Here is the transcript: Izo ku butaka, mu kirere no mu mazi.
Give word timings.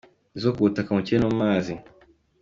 Izo 0.37 0.49
ku 0.53 0.61
butaka, 0.65 0.89
mu 0.95 1.01
kirere 1.05 1.21
no 1.21 1.29
mu 1.31 1.37
mazi. 1.43 1.73